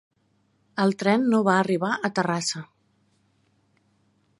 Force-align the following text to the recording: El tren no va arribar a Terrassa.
El 0.83 0.95
tren 1.03 1.27
no 1.35 1.41
va 1.49 1.57
arribar 1.59 1.91
a 2.09 2.13
Terrassa. 2.21 2.67